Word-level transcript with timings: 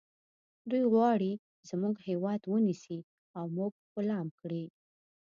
دوی 0.69 0.83
غواړي 0.93 1.31
زموږ 1.69 1.95
هیواد 2.07 2.41
ونیسي 2.45 2.99
او 3.37 3.45
موږ 3.57 3.71
غلام 3.95 4.27
کړي 4.39 4.63